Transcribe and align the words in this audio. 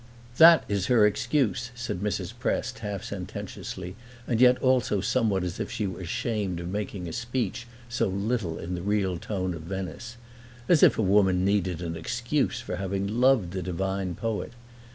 "That 0.39 0.63
is 0.67 0.87
her 0.87 1.05
excuse," 1.05 1.69
said 1.75 1.99
Mrs. 1.99 2.33
Prest, 2.39 2.79
half 2.79 3.03
sententiously 3.03 3.95
and 4.25 4.41
yet 4.41 4.57
also 4.57 4.99
somewhat 4.99 5.43
as 5.43 5.59
if 5.59 5.69
she 5.69 5.85
were 5.85 6.01
ashamed 6.01 6.59
of 6.59 6.69
making 6.71 7.07
a 7.07 7.13
speech 7.13 7.67
so 7.87 8.07
little 8.07 8.57
in 8.57 8.73
the 8.73 8.81
real 8.81 9.19
tone 9.19 9.53
of 9.53 9.61
Venice. 9.61 10.17
As 10.67 10.81
if 10.81 10.97
a 10.97 11.03
woman 11.03 11.45
needed 11.45 11.83
an 11.83 11.95
excuse 11.95 12.59
for 12.59 12.77
having 12.77 13.05
loved 13.19 13.51
the 13.51 13.61
divine 13.61 14.15
poet! 14.15 14.53